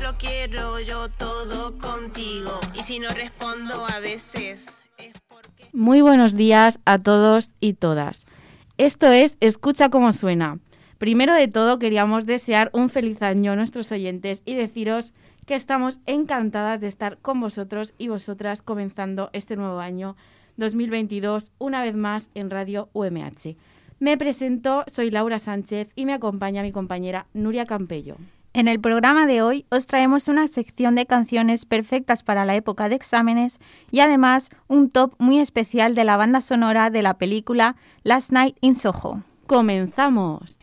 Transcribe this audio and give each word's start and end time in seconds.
Lo 0.00 0.16
quiero 0.18 0.80
yo 0.80 1.08
todo 1.08 1.78
contigo. 1.78 2.58
Y 2.74 2.82
si 2.82 2.98
no 2.98 3.08
respondo 3.10 3.86
a 3.86 4.00
veces 4.00 4.66
es 4.98 5.12
porque... 5.28 5.66
Muy 5.72 6.00
buenos 6.00 6.36
días 6.36 6.80
a 6.84 6.98
todos 6.98 7.52
y 7.60 7.74
todas. 7.74 8.26
Esto 8.78 9.06
es 9.08 9.36
Escucha 9.40 9.88
cómo 9.88 10.12
suena. 10.12 10.58
Primero 10.98 11.34
de 11.34 11.48
todo 11.48 11.78
queríamos 11.78 12.26
desear 12.26 12.70
un 12.72 12.88
feliz 12.88 13.22
año 13.22 13.52
a 13.52 13.56
nuestros 13.56 13.92
oyentes 13.92 14.42
y 14.44 14.54
deciros 14.54 15.12
que 15.46 15.54
estamos 15.54 16.00
encantadas 16.06 16.80
de 16.80 16.88
estar 16.88 17.18
con 17.18 17.40
vosotros 17.40 17.94
y 17.98 18.08
vosotras 18.08 18.62
comenzando 18.62 19.30
este 19.32 19.56
nuevo 19.56 19.78
año 19.80 20.16
2022 20.56 21.52
una 21.58 21.82
vez 21.82 21.94
más 21.94 22.30
en 22.34 22.50
Radio 22.50 22.88
UMH. 22.92 23.56
Me 23.98 24.18
presento, 24.18 24.84
soy 24.88 25.10
Laura 25.10 25.38
Sánchez 25.38 25.88
y 25.94 26.06
me 26.06 26.14
acompaña 26.14 26.62
mi 26.62 26.72
compañera 26.72 27.26
Nuria 27.32 27.66
Campello. 27.66 28.16
En 28.56 28.68
el 28.68 28.80
programa 28.80 29.26
de 29.26 29.42
hoy 29.42 29.66
os 29.68 29.86
traemos 29.86 30.28
una 30.28 30.48
sección 30.48 30.94
de 30.94 31.04
canciones 31.04 31.66
perfectas 31.66 32.22
para 32.22 32.46
la 32.46 32.54
época 32.54 32.88
de 32.88 32.94
exámenes 32.94 33.60
y 33.90 34.00
además 34.00 34.48
un 34.66 34.88
top 34.88 35.12
muy 35.18 35.40
especial 35.40 35.94
de 35.94 36.04
la 36.04 36.16
banda 36.16 36.40
sonora 36.40 36.88
de 36.88 37.02
la 37.02 37.18
película 37.18 37.76
Last 38.02 38.32
Night 38.32 38.56
in 38.62 38.74
Soho. 38.74 39.22
¡Comenzamos! 39.46 40.58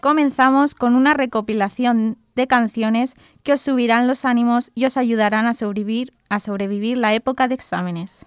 Comenzamos 0.00 0.74
con 0.74 0.96
una 0.96 1.14
recopilación 1.14 2.18
de 2.34 2.46
canciones 2.46 3.14
que 3.42 3.52
os 3.52 3.60
subirán 3.60 4.06
los 4.06 4.24
ánimos 4.24 4.72
y 4.74 4.84
os 4.86 4.96
ayudarán 4.96 5.46
a 5.46 5.54
sobrevivir, 5.54 6.12
a 6.28 6.40
sobrevivir 6.40 6.98
la 6.98 7.14
época 7.14 7.46
de 7.46 7.54
exámenes. 7.54 8.26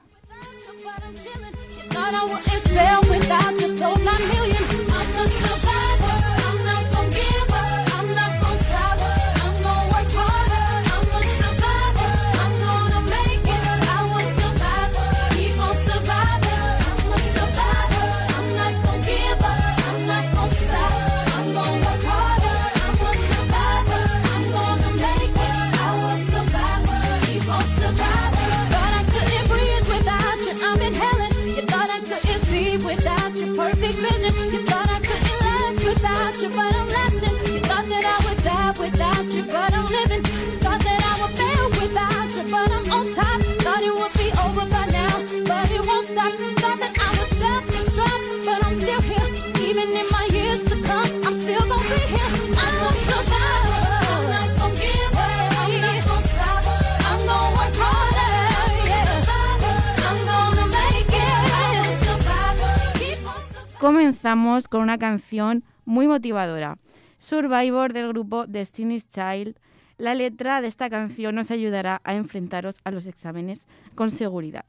Comenzamos 63.85 64.67
con 64.67 64.81
una 64.81 64.97
canción 64.97 65.63
muy 65.85 66.07
motivadora, 66.07 66.79
Survivor 67.19 67.93
del 67.93 68.07
grupo 68.07 68.47
Destiny's 68.47 69.07
Child. 69.07 69.59
La 69.99 70.15
letra 70.15 70.59
de 70.59 70.67
esta 70.67 70.89
canción 70.89 71.35
nos 71.35 71.51
ayudará 71.51 72.01
a 72.03 72.15
enfrentaros 72.15 72.77
a 72.83 72.89
los 72.89 73.05
exámenes 73.05 73.67
con 73.93 74.09
seguridad. 74.09 74.65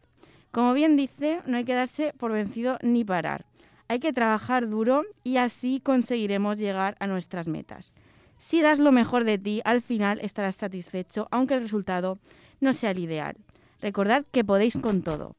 Como 0.50 0.74
bien 0.74 0.96
dice, 0.96 1.40
no 1.46 1.56
hay 1.56 1.64
que 1.64 1.72
darse 1.72 2.12
por 2.18 2.30
vencido 2.30 2.76
ni 2.82 3.06
parar. 3.06 3.46
Hay 3.88 4.00
que 4.00 4.12
trabajar 4.12 4.68
duro 4.68 5.04
y 5.24 5.38
así 5.38 5.80
conseguiremos 5.80 6.58
llegar 6.58 6.94
a 7.00 7.06
nuestras 7.06 7.46
metas. 7.46 7.94
Si 8.36 8.60
das 8.60 8.78
lo 8.78 8.92
mejor 8.92 9.24
de 9.24 9.38
ti, 9.38 9.62
al 9.64 9.80
final 9.80 10.20
estarás 10.20 10.56
satisfecho, 10.56 11.26
aunque 11.30 11.54
el 11.54 11.62
resultado 11.62 12.18
no 12.60 12.74
sea 12.74 12.90
el 12.90 12.98
ideal. 12.98 13.34
Recordad 13.80 14.26
que 14.30 14.44
podéis 14.44 14.76
con 14.76 15.00
todo. 15.00 15.34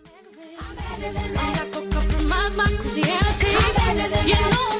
My 2.57 2.65
Christianity. 2.79 3.47
You 4.25 4.33
know 4.33 4.76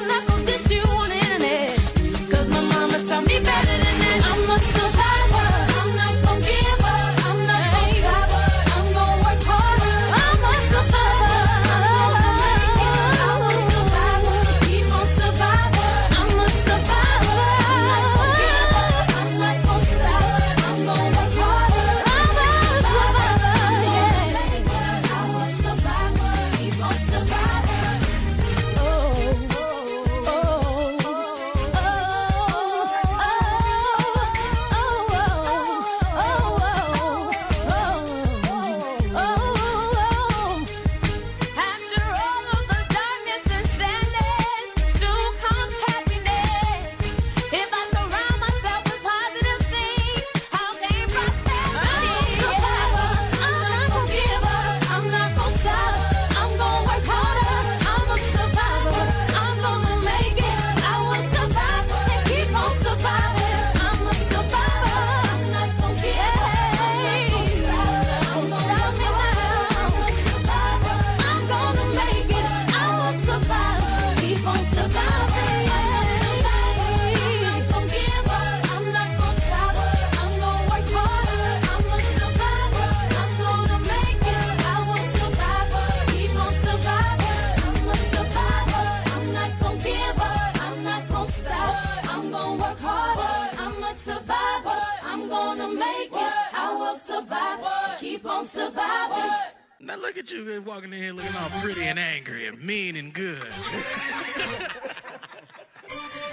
Now 99.88 99.96
look 99.96 100.18
at 100.18 100.30
you 100.30 100.62
walking 100.66 100.92
in 100.92 101.02
here 101.02 101.14
looking 101.14 101.34
all 101.34 101.48
pretty 101.62 101.82
and 101.84 101.98
angry 101.98 102.46
and 102.46 102.62
mean 102.62 102.94
and 102.94 103.10
good. 103.10 103.40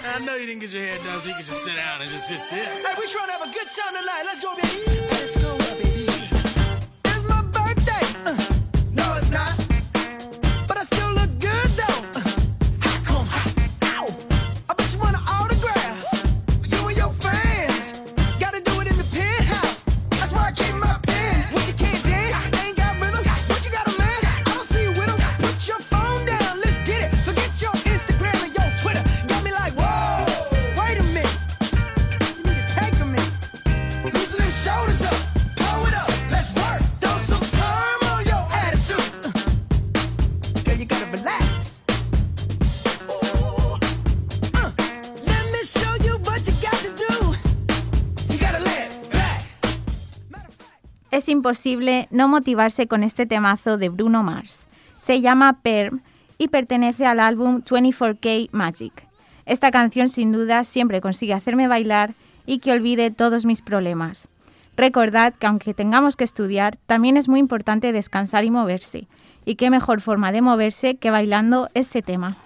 I 0.04 0.18
know 0.26 0.36
you 0.36 0.44
didn't 0.44 0.60
get 0.60 0.74
your 0.74 0.82
hair 0.82 0.98
done 0.98 1.20
so 1.20 1.28
you 1.30 1.34
could 1.36 1.46
just 1.46 1.64
sit 1.64 1.74
down 1.74 2.02
and 2.02 2.10
just 2.10 2.28
sit 2.28 2.42
still. 2.42 2.58
Hey, 2.58 2.94
we 3.00 3.06
trying 3.06 3.28
to 3.28 3.32
have 3.32 3.48
a 3.48 3.52
good 3.54 3.66
time 3.66 3.94
tonight. 3.98 4.24
Let's 4.26 4.40
go, 4.42 4.54
baby. 4.56 4.68
Let's 5.08 5.36
go, 5.40 5.45
imposible 51.36 52.08
no 52.10 52.28
motivarse 52.28 52.86
con 52.88 53.02
este 53.02 53.26
temazo 53.26 53.78
de 53.78 53.88
Bruno 53.88 54.22
Mars. 54.22 54.66
Se 54.96 55.20
llama 55.20 55.60
Perm 55.62 56.00
y 56.38 56.48
pertenece 56.48 57.06
al 57.06 57.20
álbum 57.20 57.62
24K 57.62 58.48
Magic. 58.52 59.06
Esta 59.44 59.70
canción 59.70 60.08
sin 60.08 60.32
duda 60.32 60.64
siempre 60.64 61.00
consigue 61.00 61.34
hacerme 61.34 61.68
bailar 61.68 62.14
y 62.46 62.58
que 62.58 62.72
olvide 62.72 63.10
todos 63.10 63.46
mis 63.46 63.62
problemas. 63.62 64.28
Recordad 64.76 65.34
que 65.34 65.46
aunque 65.46 65.72
tengamos 65.72 66.16
que 66.16 66.24
estudiar, 66.24 66.76
también 66.86 67.16
es 67.16 67.28
muy 67.28 67.40
importante 67.40 67.92
descansar 67.92 68.44
y 68.44 68.50
moverse. 68.50 69.06
Y 69.44 69.54
qué 69.54 69.70
mejor 69.70 70.00
forma 70.00 70.32
de 70.32 70.42
moverse 70.42 70.96
que 70.96 71.10
bailando 71.10 71.70
este 71.74 72.02
tema. 72.02 72.36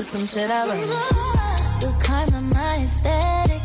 Listening 0.00 0.22
to 0.22 0.26
some 0.26 0.26
shit 0.26 0.50
I 0.50 0.66
wrote. 0.66 1.82
You 1.82 1.92
calm 2.00 2.26
my 2.32 2.40
mind 2.54 2.88
static. 2.88 3.60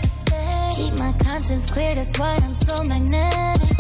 Keep 0.76 1.00
my 1.00 1.14
conscience 1.24 1.70
clear, 1.72 1.96
that's 1.96 2.18
why 2.20 2.38
I'm 2.42 2.54
so 2.54 2.84
magnetic. 2.84 3.78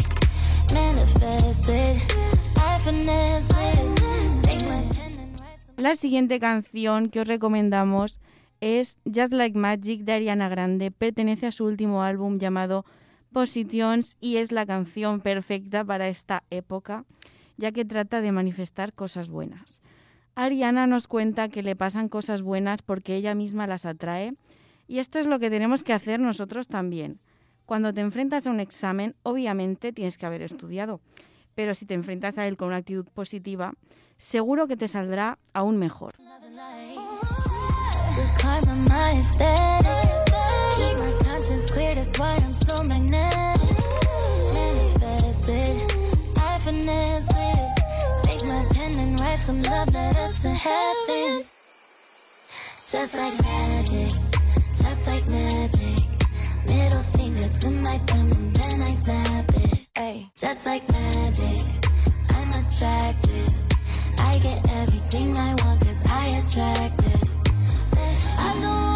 Manifested, 0.73 2.01
I 2.57 2.79
finesse 2.79 3.49
it. 3.49 3.95
La 5.77 5.95
siguiente 5.95 6.39
canción 6.39 7.09
que 7.09 7.19
os 7.19 7.27
recomendamos 7.27 8.19
es 8.61 8.97
Just 9.05 9.33
Like 9.33 9.57
Magic 9.57 10.01
de 10.03 10.13
Ariana 10.13 10.47
Grande. 10.49 10.89
Pertenece 10.89 11.47
a 11.47 11.51
su 11.51 11.65
último 11.65 12.01
álbum 12.01 12.39
llamado 12.39 12.85
Positions 13.33 14.15
y 14.21 14.37
es 14.37 14.53
la 14.53 14.65
canción 14.65 15.19
perfecta 15.19 15.83
para 15.83 16.07
esta 16.07 16.43
época, 16.49 17.03
ya 17.57 17.71
que 17.71 17.83
trata 17.83 18.21
de 18.21 18.31
manifestar 18.31 18.93
cosas 18.93 19.27
buenas. 19.27 19.81
Ariana 20.35 20.85
nos 20.85 21.07
cuenta 21.07 21.47
que 21.47 21.63
le 21.63 21.77
pasan 21.77 22.09
cosas 22.09 22.41
buenas 22.41 22.81
porque 22.81 23.15
ella 23.15 23.33
misma 23.35 23.67
las 23.67 23.85
atrae 23.85 24.33
y 24.87 24.99
esto 24.99 25.17
es 25.17 25.27
lo 25.27 25.39
que 25.39 25.49
tenemos 25.49 25.83
que 25.83 25.93
hacer 25.93 26.19
nosotros 26.19 26.67
también. 26.67 27.19
Cuando 27.65 27.93
te 27.93 28.01
enfrentas 28.01 28.45
a 28.45 28.51
un 28.51 28.59
examen, 28.59 29.15
obviamente 29.23 29.93
tienes 29.93 30.17
que 30.17 30.25
haber 30.25 30.41
estudiado, 30.41 30.99
pero 31.55 31.73
si 31.73 31.85
te 31.85 31.93
enfrentas 31.93 32.37
a 32.37 32.47
él 32.47 32.57
con 32.57 32.67
una 32.67 32.77
actitud 32.77 33.05
positiva, 33.13 33.73
seguro 34.17 34.67
que 34.67 34.77
te 34.77 34.89
saldrá 34.89 35.39
aún 35.53 35.77
mejor. 35.77 36.15
some 49.45 49.61
love 49.61 49.93
that 49.93 50.17
us 50.17 50.41
to 50.41 50.49
heaven. 50.49 51.45
Just 52.87 53.13
like 53.13 53.39
magic, 53.43 54.11
just 54.75 55.05
like 55.05 55.29
magic. 55.29 55.99
Middle 56.67 57.03
finger 57.15 57.49
to 57.61 57.69
my 57.69 57.97
thumb 58.07 58.31
and 58.31 58.55
then 58.55 58.81
I 58.81 58.93
snap 58.95 59.49
it. 59.49 59.85
Hey, 59.95 60.25
just 60.35 60.65
like 60.65 60.81
magic, 60.91 61.61
I'm 62.29 62.49
attracted. 62.53 63.51
I 64.17 64.39
get 64.39 64.67
everything 64.81 65.37
I 65.37 65.49
want 65.63 65.79
cause 65.81 66.01
I 66.09 66.25
attract 66.41 66.99
it. 67.13 67.29
I 68.39 68.59
know 68.61 68.94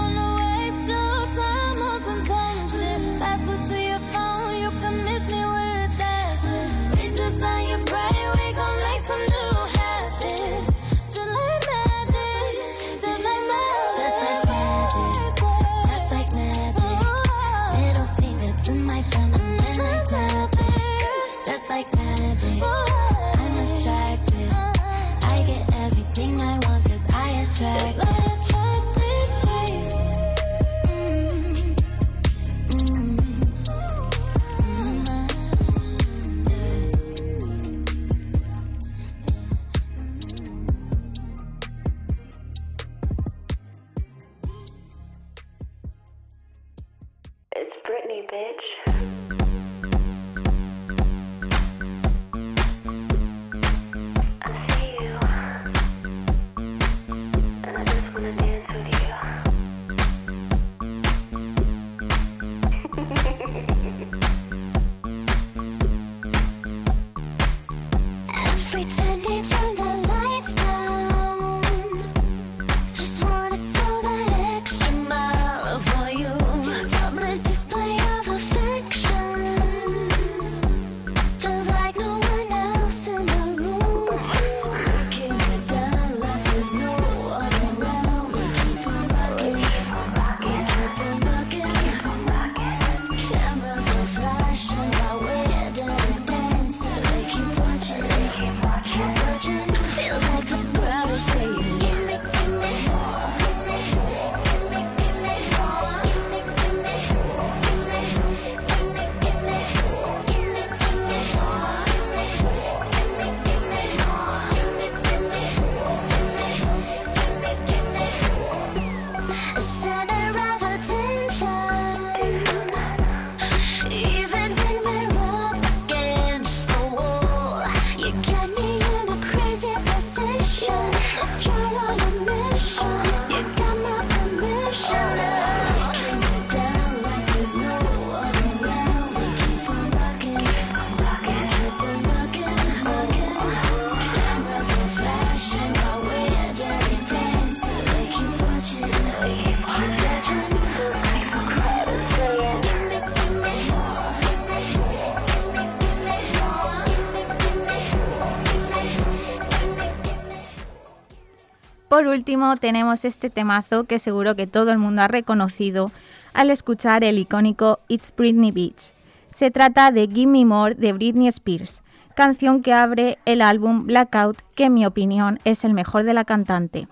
último 162.29 162.57
tenemos 162.57 163.05
este 163.05 163.31
temazo 163.31 163.85
que 163.85 163.97
seguro 163.97 164.35
que 164.35 164.45
todo 164.45 164.71
el 164.71 164.77
mundo 164.77 165.01
ha 165.01 165.07
reconocido 165.07 165.91
al 166.31 166.51
escuchar 166.51 167.03
el 167.03 167.17
icónico 167.17 167.79
It's 167.87 168.13
Britney 168.15 168.51
Beach. 168.51 168.93
Se 169.31 169.49
trata 169.49 169.89
de 169.91 170.07
Give 170.07 170.31
Me 170.31 170.45
More 170.45 170.75
de 170.75 170.93
Britney 170.93 171.27
Spears, 171.27 171.81
canción 172.15 172.61
que 172.61 172.71
abre 172.71 173.17
el 173.25 173.41
álbum 173.41 173.87
Blackout, 173.87 174.43
que 174.53 174.65
en 174.65 174.75
mi 174.75 174.85
opinión 174.85 175.39
es 175.43 175.65
el 175.65 175.73
mejor 175.73 176.03
de 176.03 176.13
la 176.13 176.23
cantante. 176.23 176.87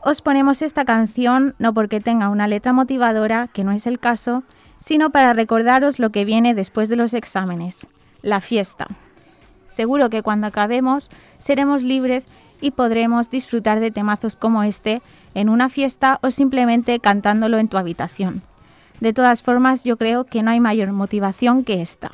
Os 0.00 0.20
ponemos 0.20 0.62
esta 0.62 0.84
canción 0.84 1.54
no 1.60 1.72
porque 1.72 2.00
tenga 2.00 2.28
una 2.28 2.48
letra 2.48 2.72
motivadora, 2.72 3.46
que 3.52 3.62
no 3.62 3.70
es 3.70 3.86
el 3.86 4.00
caso, 4.00 4.42
sino 4.80 5.10
para 5.10 5.32
recordaros 5.32 6.00
lo 6.00 6.10
que 6.10 6.24
viene 6.24 6.54
después 6.54 6.88
de 6.88 6.96
los 6.96 7.14
exámenes, 7.14 7.86
la 8.20 8.40
fiesta. 8.40 8.88
Seguro 9.76 10.10
que 10.10 10.24
cuando 10.24 10.48
acabemos 10.48 11.08
seremos 11.38 11.84
libres 11.84 12.26
y 12.60 12.70
podremos 12.72 13.30
disfrutar 13.30 13.80
de 13.80 13.90
temazos 13.90 14.36
como 14.36 14.62
este 14.62 15.02
en 15.34 15.48
una 15.48 15.68
fiesta 15.68 16.18
o 16.22 16.30
simplemente 16.30 17.00
cantándolo 17.00 17.58
en 17.58 17.68
tu 17.68 17.76
habitación. 17.76 18.42
De 19.00 19.12
todas 19.12 19.42
formas, 19.42 19.84
yo 19.84 19.96
creo 19.96 20.24
que 20.24 20.42
no 20.42 20.50
hay 20.50 20.60
mayor 20.60 20.92
motivación 20.92 21.64
que 21.64 21.82
esta. 21.82 22.12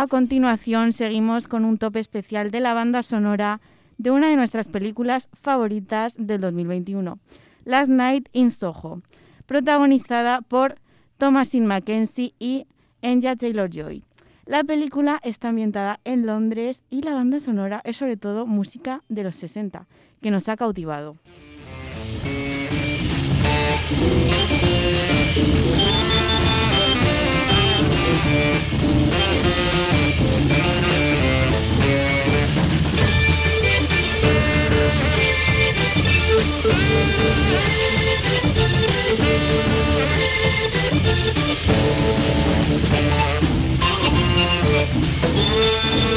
A 0.00 0.06
continuación 0.06 0.94
seguimos 0.94 1.46
con 1.46 1.66
un 1.66 1.76
top 1.76 1.96
especial 1.96 2.50
de 2.50 2.60
la 2.60 2.72
banda 2.72 3.02
sonora 3.02 3.60
de 3.98 4.10
una 4.10 4.30
de 4.30 4.36
nuestras 4.36 4.70
películas 4.70 5.28
favoritas 5.34 6.14
del 6.16 6.40
2021, 6.40 7.18
Last 7.66 7.90
Night 7.90 8.30
in 8.32 8.50
Soho, 8.50 9.02
protagonizada 9.44 10.40
por 10.40 10.76
Thomasin 11.18 11.66
Mackenzie 11.66 12.32
y 12.38 12.66
Enya 13.02 13.36
Taylor-Joy. 13.36 14.02
La 14.46 14.64
película 14.64 15.20
está 15.22 15.50
ambientada 15.50 16.00
en 16.04 16.24
Londres 16.24 16.82
y 16.88 17.02
la 17.02 17.12
banda 17.12 17.38
sonora 17.38 17.82
es 17.84 17.98
sobre 17.98 18.16
todo 18.16 18.46
música 18.46 19.02
de 19.10 19.24
los 19.24 19.36
60, 19.36 19.86
que 20.22 20.30
nos 20.30 20.48
ha 20.48 20.56
cautivado. 20.56 21.18
Thank 36.62 36.74
you. 46.04 46.09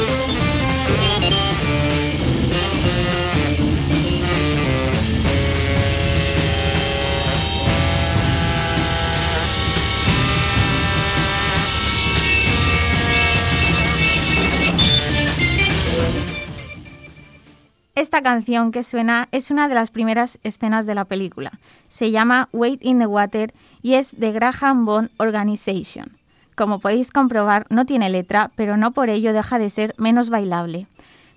Esta 18.14 18.30
canción 18.30 18.70
que 18.70 18.84
suena 18.84 19.28
es 19.32 19.50
una 19.50 19.66
de 19.66 19.74
las 19.74 19.90
primeras 19.90 20.38
escenas 20.44 20.86
de 20.86 20.94
la 20.94 21.04
película. 21.04 21.58
Se 21.88 22.12
llama 22.12 22.48
Wait 22.52 22.78
in 22.84 23.00
the 23.00 23.08
Water 23.08 23.52
y 23.82 23.94
es 23.94 24.16
de 24.16 24.30
Graham 24.30 24.84
Bond 24.84 25.10
Organization. 25.16 26.16
Como 26.54 26.78
podéis 26.78 27.10
comprobar, 27.10 27.66
no 27.70 27.86
tiene 27.86 28.10
letra, 28.10 28.52
pero 28.54 28.76
no 28.76 28.92
por 28.92 29.10
ello 29.10 29.32
deja 29.32 29.58
de 29.58 29.68
ser 29.68 29.96
menos 29.98 30.30
bailable. 30.30 30.86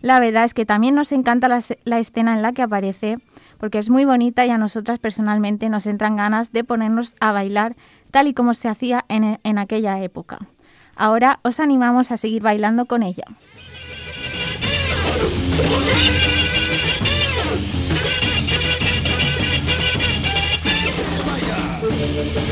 La 0.01 0.19
verdad 0.19 0.43
es 0.43 0.53
que 0.53 0.67
también 0.67 0.93
nos 0.93 1.11
encanta 1.11 1.47
la, 1.47 1.97
escena 1.97 2.35
en 2.35 2.43
la 2.43 2.53
que 2.53 2.61
aparece, 2.61 3.17
porque 3.57 3.79
es 3.79 3.89
muy 3.89 4.05
bonita 4.05 4.45
y 4.45 4.51
a 4.51 4.59
nosotras 4.59 4.99
personalmente 4.99 5.69
nos 5.69 5.87
entran 5.87 6.15
ganas 6.15 6.51
de 6.51 6.63
ponernos 6.63 7.15
a 7.19 7.31
bailar 7.31 7.75
tal 8.11 8.27
y 8.27 8.35
como 8.35 8.53
se 8.53 8.67
hacía 8.67 9.03
en 9.09 9.57
aquella 9.57 9.99
época. 10.03 10.37
Ahora 10.95 11.39
os 11.41 11.59
animamos 11.59 12.11
a 12.11 12.17
seguir 12.17 12.43
bailando 12.43 12.85
con 12.85 13.01
ella. 13.01 13.25
Yeah. 22.17 22.47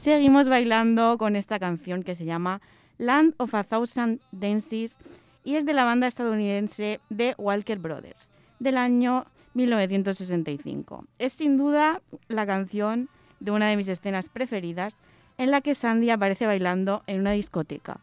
Seguimos 0.00 0.48
bailando 0.48 1.18
con 1.18 1.36
esta 1.36 1.58
canción 1.58 2.02
que 2.02 2.14
se 2.14 2.24
llama 2.24 2.62
Land 2.96 3.34
of 3.36 3.54
a 3.54 3.64
Thousand 3.64 4.18
Dances 4.32 4.96
y 5.44 5.56
es 5.56 5.66
de 5.66 5.74
la 5.74 5.84
banda 5.84 6.06
estadounidense 6.06 7.00
The 7.14 7.34
Walker 7.36 7.78
Brothers 7.78 8.30
del 8.58 8.78
año 8.78 9.26
1965. 9.52 11.04
Es 11.18 11.34
sin 11.34 11.58
duda 11.58 12.00
la 12.28 12.46
canción 12.46 13.10
de 13.40 13.50
una 13.50 13.68
de 13.68 13.76
mis 13.76 13.88
escenas 13.88 14.30
preferidas 14.30 14.96
en 15.36 15.50
la 15.50 15.60
que 15.60 15.74
Sandy 15.74 16.08
aparece 16.08 16.46
bailando 16.46 17.02
en 17.06 17.20
una 17.20 17.32
discoteca. 17.32 18.00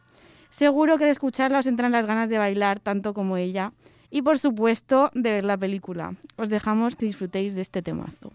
Seguro 0.52 1.00
que 1.00 1.06
al 1.06 1.10
escucharla 1.10 1.58
os 1.58 1.66
entran 1.66 1.94
las 1.94 2.06
ganas 2.06 2.30
de 2.30 2.38
bailar 2.38 2.80
tanto 2.80 3.16
como 3.16 3.38
ella 3.38 3.74
y 4.12 4.22
por 4.22 4.38
supuesto 4.38 5.10
de 5.16 5.32
ver 5.32 5.46
la 5.46 5.58
película. 5.58 6.14
Os 6.36 6.50
dejamos 6.50 6.96
que 6.96 7.08
disfrutéis 7.08 7.56
de 7.56 7.62
este 7.62 7.82
temazo. 7.82 8.34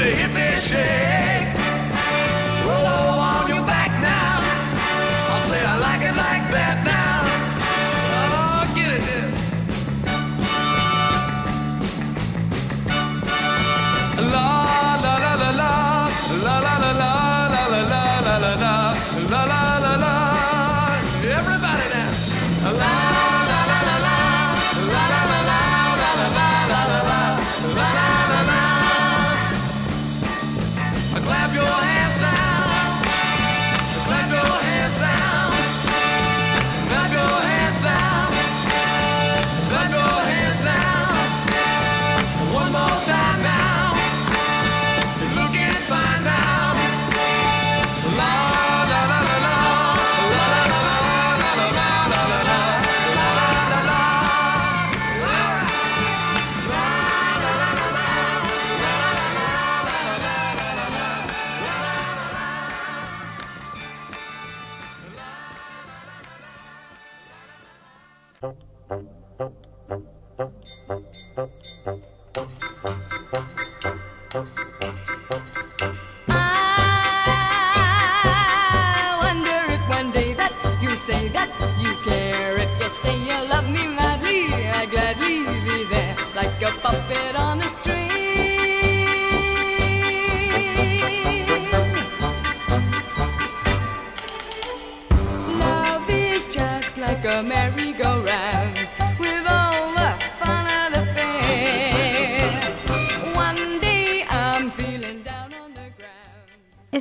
The 0.00 0.06
hippie 0.12 0.56
shake. 0.56 1.39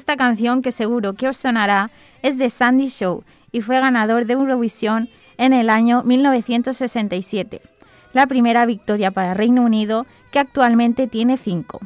Esta 0.10 0.26
canción, 0.26 0.63
que 0.63 0.72
seguro 0.72 1.13
que 1.13 1.28
os 1.28 1.38
sonará, 1.38 1.91
es 2.24 2.39
de 2.39 2.50
Sandy 2.50 2.88
Show 2.88 3.24
y 3.52 3.62
fue 3.62 3.80
ganador 3.80 4.26
de 4.26 4.34
Eurovisión 4.34 5.08
en 5.38 5.54
el 5.54 5.69
año 5.69 6.02
1967, 6.02 7.62
la 8.13 8.26
primera 8.26 8.65
victoria 8.65 9.12
para 9.12 9.36
Reino 9.36 9.62
Unido, 9.62 10.08
que 10.32 10.39
actualmente 10.39 11.06
tiene 11.06 11.38
cinco. 11.38 11.80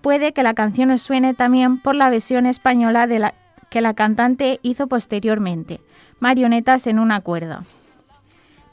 Puede 0.00 0.32
que 0.32 0.42
la 0.42 0.54
canción 0.54 0.90
os 0.90 1.02
suene 1.02 1.34
también 1.34 1.82
por 1.82 1.96
la 1.96 2.08
versión 2.08 2.46
española 2.46 3.06
que 3.68 3.82
la 3.82 3.92
cantante 3.92 4.58
hizo 4.62 4.86
posteriormente, 4.86 5.82
Marionetas 6.20 6.86
en 6.86 6.98
una 6.98 7.20
cuerda. 7.20 7.64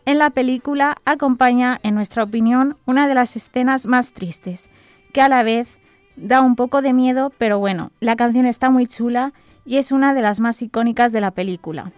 En 0.06 0.18
la 0.18 0.30
película 0.30 0.96
acompaña, 1.04 1.82
en 1.84 1.94
nuestra 1.94 2.24
opinión, 2.24 2.78
una 2.86 3.10
de 3.10 3.16
las 3.16 3.36
escenas 3.36 3.86
más 3.86 4.14
tristes, 4.14 4.70
que 5.12 5.20
a 5.20 5.28
la 5.28 5.44
vez 5.44 5.78
da 6.16 6.42
un 6.42 6.56
poco 6.56 6.82
de 6.82 6.94
miedo, 6.94 7.32
pero 7.38 7.60
bueno, 7.60 7.92
la 8.00 8.16
canción 8.16 8.46
está 8.46 8.70
muy 8.70 8.88
chula 8.88 9.34
y 9.66 9.78
es 9.78 9.92
una 9.92 10.14
de 10.14 10.22
las 10.22 10.40
más 10.40 10.62
icónicas 10.62 11.12
de 11.12 11.22
la 11.22 11.32
película. 11.32 11.92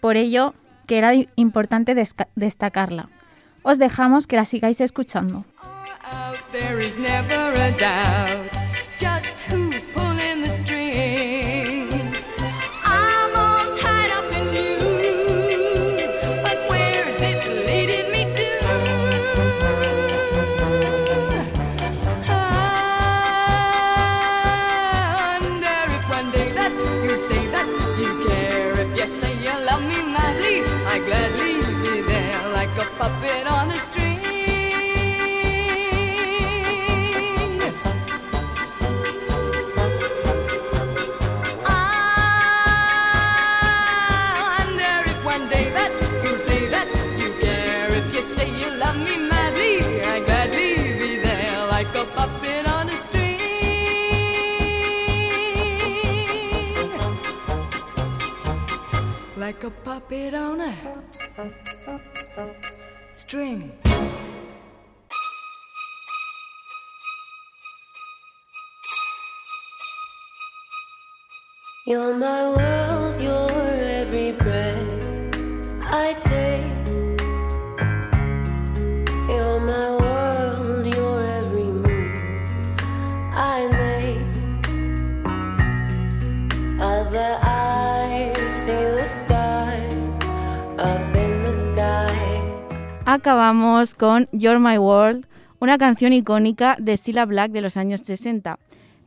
Por 0.00 0.16
ello, 0.16 0.54
que 0.86 0.98
era 0.98 1.12
importante 1.36 1.94
destacarla. 2.34 3.08
Os 3.62 3.78
dejamos 3.78 4.26
que 4.26 4.36
la 4.36 4.44
sigáis 4.44 4.80
escuchando. 4.80 5.44
I 30.92 30.98
gladly 30.98 31.51
Like 59.62 59.72
a 59.72 59.84
puppet 59.84 60.34
on 60.34 60.60
a 60.60 60.74
string. 63.12 63.70
You're 71.86 72.14
my 72.14 72.48
world, 72.48 73.22
you're 73.22 73.50
every 74.00 74.32
breath 74.32 74.76
I 75.82 76.16
take. 76.24 76.41
Acabamos 93.14 93.94
con 93.94 94.26
You're 94.32 94.58
My 94.58 94.78
World, 94.78 95.26
una 95.60 95.76
canción 95.76 96.14
icónica 96.14 96.78
de 96.80 96.96
Cilla 96.96 97.26
Black 97.26 97.52
de 97.52 97.60
los 97.60 97.76
años 97.76 98.00
60. 98.00 98.58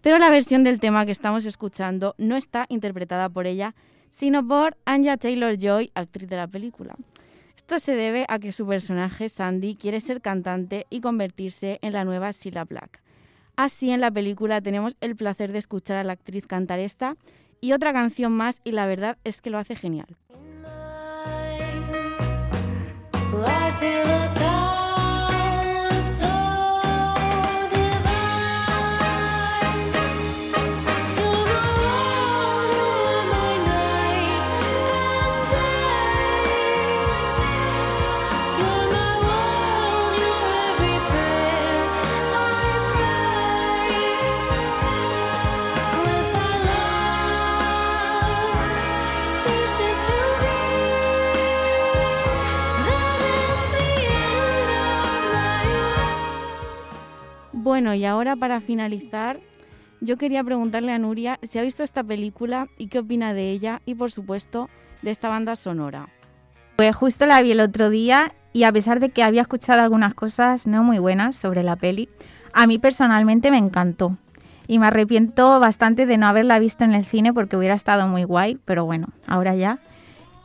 Pero 0.01 0.19
la 0.19 0.29
versión 0.29 0.63
del 0.63 0.79
tema 0.79 1.07
que 1.07 1.11
estamos 1.11 1.43
escuchando 1.47 2.13
no 2.19 2.35
está 2.35 2.67
interpretada 2.69 3.29
por 3.29 3.47
ella, 3.47 3.73
sino 4.11 4.47
por 4.47 4.77
Anya 4.85 5.17
Taylor 5.17 5.57
Joy, 5.57 5.89
actriz 5.95 6.29
de 6.29 6.35
la 6.35 6.45
película. 6.45 6.93
Esto 7.55 7.79
se 7.79 7.95
debe 7.95 8.27
a 8.29 8.37
que 8.37 8.51
su 8.51 8.67
personaje, 8.67 9.27
Sandy, 9.27 9.75
quiere 9.75 9.99
ser 9.99 10.21
cantante 10.21 10.85
y 10.91 11.01
convertirse 11.01 11.79
en 11.81 11.93
la 11.93 12.05
nueva 12.05 12.31
Cilla 12.31 12.63
Black. 12.63 13.01
Así, 13.55 13.89
en 13.89 14.01
la 14.01 14.11
película 14.11 14.61
tenemos 14.61 14.97
el 15.01 15.15
placer 15.15 15.51
de 15.51 15.57
escuchar 15.57 15.97
a 15.97 16.03
la 16.03 16.13
actriz 16.13 16.45
cantar 16.45 16.77
esta 16.77 17.17
y 17.59 17.73
otra 17.73 17.91
canción 17.91 18.33
más, 18.33 18.61
y 18.63 18.71
la 18.71 18.85
verdad 18.85 19.17
es 19.23 19.41
que 19.41 19.49
lo 19.49 19.57
hace 19.57 19.75
genial. 19.75 20.15
Feel 23.85 24.14
Bueno, 57.85 58.01
y 58.01 58.05
ahora 58.05 58.35
para 58.35 58.61
finalizar, 58.61 59.39
yo 60.01 60.17
quería 60.17 60.43
preguntarle 60.43 60.91
a 60.91 60.97
Nuria 60.97 61.37
si 61.43 61.59
ha 61.59 61.61
visto 61.61 61.83
esta 61.83 62.03
película 62.03 62.67
y 62.79 62.87
qué 62.87 62.97
opina 62.97 63.35
de 63.35 63.51
ella 63.51 63.83
y, 63.85 63.93
por 63.93 64.11
supuesto, 64.11 64.71
de 65.03 65.11
esta 65.11 65.29
banda 65.29 65.55
sonora. 65.55 66.09
Pues 66.77 66.95
justo 66.95 67.27
la 67.27 67.43
vi 67.43 67.51
el 67.51 67.59
otro 67.59 67.91
día 67.91 68.33
y 68.53 68.63
a 68.63 68.71
pesar 68.71 68.99
de 68.99 69.09
que 69.09 69.21
había 69.21 69.43
escuchado 69.43 69.83
algunas 69.83 70.15
cosas 70.15 70.65
no 70.65 70.83
muy 70.83 70.97
buenas 70.97 71.35
sobre 71.35 71.61
la 71.61 71.75
peli, 71.75 72.09
a 72.53 72.65
mí 72.65 72.79
personalmente 72.79 73.51
me 73.51 73.59
encantó. 73.59 74.17
Y 74.65 74.79
me 74.79 74.87
arrepiento 74.87 75.59
bastante 75.59 76.07
de 76.07 76.17
no 76.17 76.25
haberla 76.25 76.57
visto 76.57 76.85
en 76.85 76.95
el 76.95 77.05
cine 77.05 77.33
porque 77.33 77.55
hubiera 77.55 77.75
estado 77.75 78.07
muy 78.07 78.23
guay, 78.23 78.57
pero 78.65 78.85
bueno, 78.85 79.09
ahora 79.27 79.53
ya. 79.53 79.77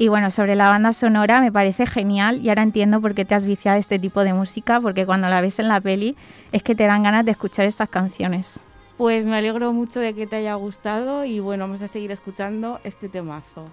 Y 0.00 0.08
bueno, 0.08 0.30
sobre 0.30 0.54
la 0.54 0.70
banda 0.70 0.94
sonora 0.94 1.42
me 1.42 1.52
parece 1.52 1.86
genial 1.86 2.40
y 2.42 2.48
ahora 2.48 2.62
entiendo 2.62 3.02
por 3.02 3.14
qué 3.14 3.26
te 3.26 3.34
has 3.34 3.44
viciado 3.44 3.78
este 3.78 3.98
tipo 3.98 4.24
de 4.24 4.32
música, 4.32 4.80
porque 4.80 5.04
cuando 5.04 5.28
la 5.28 5.42
ves 5.42 5.58
en 5.58 5.68
la 5.68 5.78
peli 5.78 6.16
es 6.52 6.62
que 6.62 6.74
te 6.74 6.86
dan 6.86 7.02
ganas 7.02 7.26
de 7.26 7.32
escuchar 7.32 7.66
estas 7.66 7.90
canciones. 7.90 8.60
Pues 8.96 9.26
me 9.26 9.36
alegro 9.36 9.74
mucho 9.74 10.00
de 10.00 10.14
que 10.14 10.26
te 10.26 10.36
haya 10.36 10.54
gustado 10.54 11.26
y 11.26 11.38
bueno, 11.40 11.64
vamos 11.64 11.82
a 11.82 11.88
seguir 11.88 12.12
escuchando 12.12 12.80
este 12.82 13.10
temazo. 13.10 13.66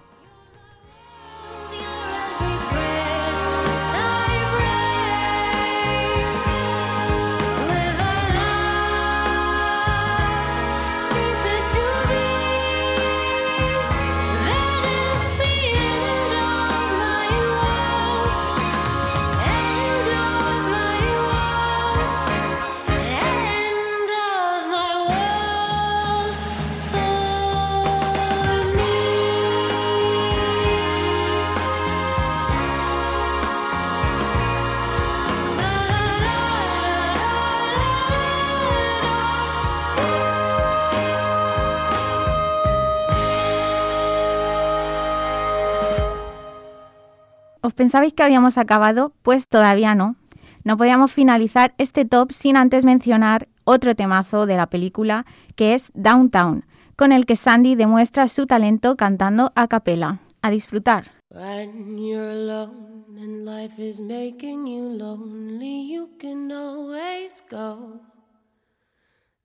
¿Os 47.68 47.74
pensabais 47.74 48.14
que 48.14 48.22
habíamos 48.22 48.56
acabado? 48.56 49.12
Pues 49.20 49.46
todavía 49.46 49.94
no. 49.94 50.16
No 50.64 50.78
podíamos 50.78 51.12
finalizar 51.12 51.74
este 51.76 52.06
top 52.06 52.32
sin 52.32 52.56
antes 52.56 52.86
mencionar 52.86 53.46
otro 53.64 53.94
temazo 53.94 54.46
de 54.46 54.56
la 54.56 54.68
película, 54.68 55.26
que 55.54 55.74
es 55.74 55.90
Downtown, 55.92 56.64
con 56.96 57.12
el 57.12 57.26
que 57.26 57.36
Sandy 57.36 57.74
demuestra 57.74 58.26
su 58.26 58.46
talento 58.46 58.96
cantando 58.96 59.52
a 59.54 59.68
capela. 59.68 60.20
A 60.40 60.48
disfrutar. 60.48 61.12
When 61.28 61.98
you're 61.98 62.30
alone 62.30 63.04
and 63.18 63.44
life 63.44 63.78
is 63.78 64.00
making 64.00 64.66
you 64.66 64.88
lonely, 64.88 65.92
you 65.92 66.08
can 66.18 66.50
always 66.50 67.44
go 67.50 68.00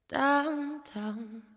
downtown. 0.08 1.53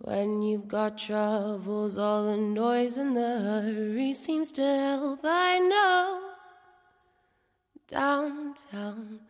When 0.00 0.42
you've 0.42 0.68
got 0.68 0.96
troubles, 0.96 1.98
all 1.98 2.26
the 2.26 2.36
noise 2.36 2.96
and 2.96 3.16
the 3.16 3.40
hurry 3.40 4.14
seems 4.14 4.52
to 4.52 4.62
help. 4.62 5.20
I 5.24 5.58
know 5.58 6.28
downtown. 7.88 9.20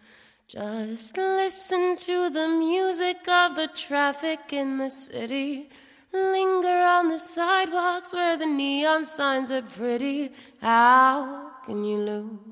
Just 0.46 1.16
listen 1.16 1.96
to 1.96 2.28
the 2.30 2.48
music 2.48 3.28
of 3.28 3.54
the 3.54 3.68
traffic 3.68 4.52
in 4.52 4.78
the 4.78 4.90
city. 4.90 5.70
Linger 6.12 6.80
on 6.80 7.08
the 7.08 7.18
sidewalks 7.18 8.12
where 8.12 8.36
the 8.36 8.46
neon 8.46 9.04
signs 9.04 9.50
are 9.50 9.62
pretty. 9.62 10.32
How 10.60 11.50
can 11.64 11.84
you 11.84 11.98
lose? 11.98 12.47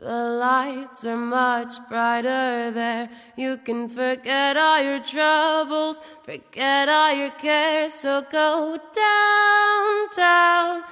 The 0.00 0.40
lights 0.40 1.04
are 1.04 1.14
much 1.14 1.74
brighter 1.90 2.70
there. 2.70 3.10
You 3.36 3.58
can 3.58 3.90
forget 3.90 4.56
all 4.56 4.80
your 4.80 5.00
troubles, 5.00 6.00
forget 6.24 6.88
all 6.88 7.12
your 7.12 7.32
cares. 7.32 7.92
So 7.92 8.22
go 8.22 8.80
downtown. 9.04 10.84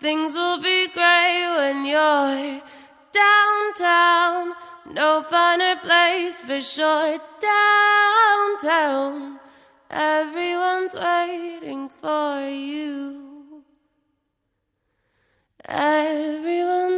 Things 0.00 0.34
will 0.34 0.60
be 0.60 0.88
great 0.88 1.46
when 1.56 1.86
you're 1.86 2.60
downtown. 3.12 4.54
No 4.90 5.22
finer 5.22 5.76
place 5.76 6.42
for 6.42 6.60
sure. 6.60 7.20
Downtown. 7.38 9.38
Everyone's 9.88 10.96
waiting 10.96 11.88
for 11.88 12.48
you. 12.48 13.26
Everyone's 15.68 16.95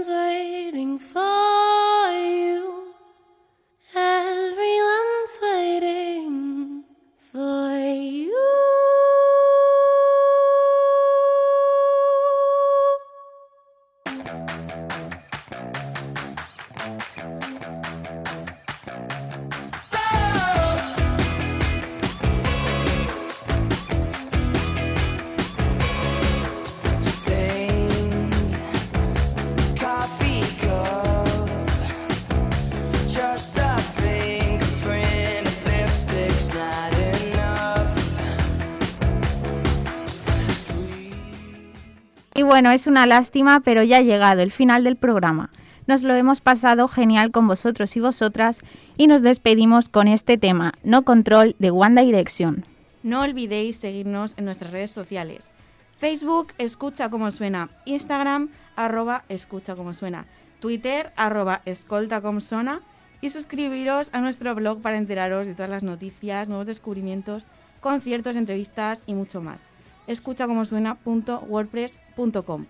bueno, 42.48 42.70
es 42.70 42.86
una 42.86 43.06
lástima, 43.06 43.60
pero 43.60 43.82
ya 43.82 43.98
ha 43.98 44.02
llegado 44.02 44.40
el 44.40 44.52
final 44.52 44.82
del 44.82 44.96
programa. 44.96 45.50
Nos 45.86 46.02
lo 46.02 46.14
hemos 46.14 46.40
pasado 46.40 46.88
genial 46.88 47.30
con 47.30 47.46
vosotros 47.46 47.94
y 47.94 48.00
vosotras 48.00 48.60
y 48.96 49.06
nos 49.06 49.20
despedimos 49.20 49.90
con 49.90 50.08
este 50.08 50.38
tema, 50.38 50.72
No 50.82 51.02
Control 51.02 51.56
de 51.58 51.70
One 51.70 52.02
Direction. 52.02 52.64
No 53.02 53.20
olvidéis 53.20 53.76
seguirnos 53.76 54.34
en 54.38 54.46
nuestras 54.46 54.72
redes 54.72 54.90
sociales. 54.90 55.50
Facebook, 55.98 56.54
escucha 56.56 57.10
como 57.10 57.30
suena. 57.32 57.68
Instagram, 57.84 58.48
arroba 58.76 59.24
escucha 59.28 59.76
como 59.76 59.92
suena. 59.92 60.24
Twitter, 60.58 61.12
arroba 61.16 61.60
escolta 61.66 62.22
como 62.22 62.40
suena. 62.40 62.80
Y 63.20 63.28
suscribiros 63.28 64.08
a 64.14 64.20
nuestro 64.20 64.54
blog 64.54 64.80
para 64.80 64.96
enteraros 64.96 65.46
de 65.46 65.54
todas 65.54 65.70
las 65.70 65.82
noticias, 65.82 66.48
nuevos 66.48 66.66
descubrimientos, 66.66 67.44
conciertos, 67.80 68.36
entrevistas 68.36 69.02
y 69.06 69.14
mucho 69.14 69.42
más. 69.42 69.68
escuchacomosuena.wordpress.com. 70.08 72.66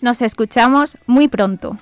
Nos 0.00 0.22
escuchamos 0.22 0.96
muy 1.06 1.28
pronto. 1.28 1.78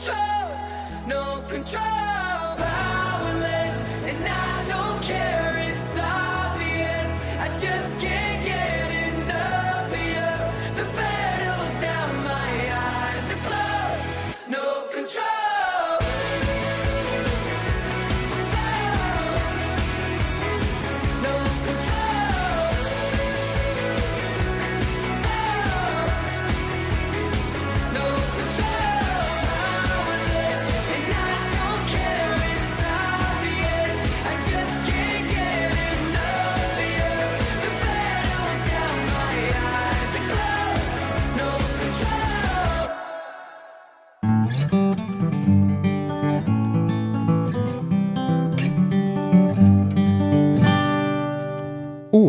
Control, 0.00 0.48
no 1.06 1.42
control. 1.46 2.39